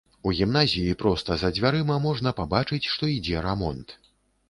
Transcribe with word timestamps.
У 0.29 0.31
гімназіі 0.37 0.95
проста 1.03 1.37
за 1.43 1.53
дзвярыма 1.59 2.01
можна 2.09 2.35
пабачыць, 2.43 2.83
што 2.97 3.15
ідзе 3.17 3.49
рамонт. 3.51 3.99